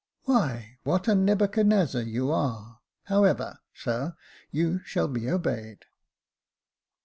[0.23, 2.79] "Why, what a Nebuchadnezzar you are!
[3.03, 4.15] However, sir,
[4.49, 5.85] you shall be obeyed."